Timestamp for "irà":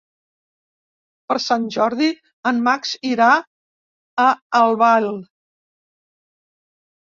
3.11-3.29